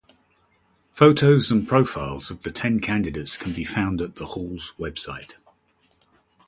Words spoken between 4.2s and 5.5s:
Hall's website.